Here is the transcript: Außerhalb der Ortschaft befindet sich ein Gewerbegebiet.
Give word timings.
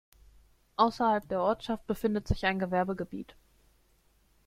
Außerhalb 0.77 1.29
der 1.29 1.41
Ortschaft 1.41 1.85
befindet 1.85 2.27
sich 2.27 2.47
ein 2.47 2.57
Gewerbegebiet. 2.57 3.35